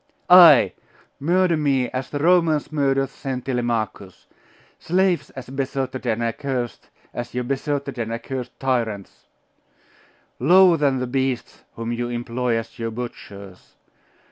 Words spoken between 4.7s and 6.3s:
Slaves as besotted and